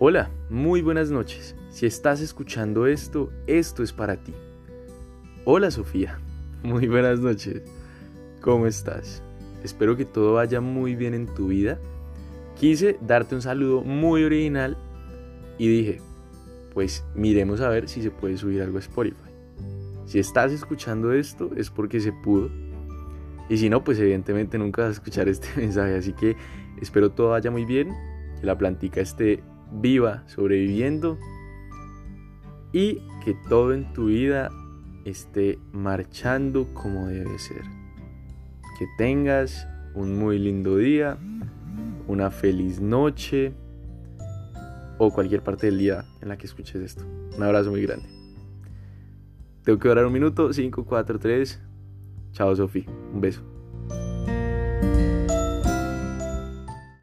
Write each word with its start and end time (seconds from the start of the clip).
Hola, 0.00 0.30
muy 0.48 0.80
buenas 0.80 1.10
noches. 1.10 1.56
Si 1.70 1.84
estás 1.84 2.20
escuchando 2.20 2.86
esto, 2.86 3.32
esto 3.48 3.82
es 3.82 3.92
para 3.92 4.22
ti. 4.22 4.32
Hola 5.44 5.72
Sofía, 5.72 6.20
muy 6.62 6.86
buenas 6.86 7.18
noches. 7.18 7.62
¿Cómo 8.40 8.68
estás? 8.68 9.24
Espero 9.64 9.96
que 9.96 10.04
todo 10.04 10.34
vaya 10.34 10.60
muy 10.60 10.94
bien 10.94 11.14
en 11.14 11.26
tu 11.26 11.48
vida. 11.48 11.80
Quise 12.54 12.96
darte 13.00 13.34
un 13.34 13.42
saludo 13.42 13.82
muy 13.82 14.22
original 14.22 14.76
y 15.58 15.66
dije, 15.66 16.00
pues 16.74 17.04
miremos 17.16 17.60
a 17.60 17.68
ver 17.68 17.88
si 17.88 18.00
se 18.00 18.12
puede 18.12 18.36
subir 18.36 18.62
algo 18.62 18.76
a 18.76 18.80
Spotify. 18.80 19.32
Si 20.06 20.20
estás 20.20 20.52
escuchando 20.52 21.12
esto 21.12 21.50
es 21.56 21.70
porque 21.70 21.98
se 21.98 22.12
pudo. 22.12 22.50
Y 23.48 23.58
si 23.58 23.68
no, 23.68 23.82
pues 23.82 23.98
evidentemente 23.98 24.58
nunca 24.58 24.82
vas 24.82 24.90
a 24.90 24.92
escuchar 24.92 25.28
este 25.28 25.48
mensaje. 25.56 25.96
Así 25.96 26.12
que 26.12 26.36
espero 26.80 27.10
todo 27.10 27.30
vaya 27.30 27.50
muy 27.50 27.64
bien, 27.64 27.92
que 28.38 28.46
la 28.46 28.56
plantica 28.56 29.00
esté 29.00 29.42
viva, 29.72 30.24
sobreviviendo 30.26 31.18
y 32.72 33.00
que 33.24 33.34
todo 33.48 33.72
en 33.72 33.92
tu 33.92 34.06
vida 34.06 34.50
esté 35.04 35.58
marchando 35.72 36.72
como 36.74 37.08
debe 37.08 37.38
ser. 37.38 37.62
Que 38.78 38.86
tengas 38.96 39.66
un 39.94 40.18
muy 40.18 40.38
lindo 40.38 40.76
día, 40.76 41.18
una 42.06 42.30
feliz 42.30 42.80
noche 42.80 43.52
o 44.98 45.10
cualquier 45.10 45.42
parte 45.42 45.66
del 45.66 45.78
día 45.78 46.04
en 46.20 46.28
la 46.28 46.36
que 46.36 46.46
escuches 46.46 46.76
esto. 46.82 47.04
Un 47.36 47.42
abrazo 47.42 47.70
muy 47.70 47.82
grande. 47.82 48.08
Tengo 49.64 49.78
que 49.78 49.88
orar 49.88 50.06
un 50.06 50.12
minuto. 50.12 50.52
5, 50.52 50.84
4, 50.84 51.18
3. 51.18 51.60
Chao, 52.32 52.56
Sofi. 52.56 52.86
Un 53.12 53.20
beso. 53.20 53.57